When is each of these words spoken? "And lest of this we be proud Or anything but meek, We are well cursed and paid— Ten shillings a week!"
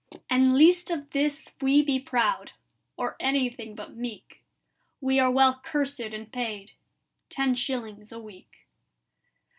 "And 0.31 0.57
lest 0.57 0.89
of 0.89 1.11
this 1.11 1.51
we 1.61 1.83
be 1.83 1.99
proud 1.99 2.53
Or 2.97 3.15
anything 3.19 3.75
but 3.75 3.95
meek, 3.95 4.41
We 4.99 5.19
are 5.19 5.29
well 5.29 5.61
cursed 5.63 5.99
and 5.99 6.31
paid— 6.33 6.71
Ten 7.29 7.53
shillings 7.53 8.11
a 8.11 8.17
week!" 8.17 8.65